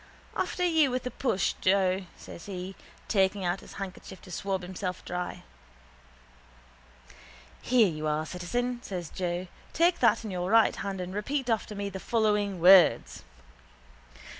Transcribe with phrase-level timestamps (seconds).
[0.35, 2.75] —After you with the push, Joe, says he,
[3.07, 5.43] taking out his handkerchief to swab himself dry.
[7.61, 9.45] —Here you are, citizen, says Joe.
[9.73, 13.21] Take that in your right hand and repeat after me the following words.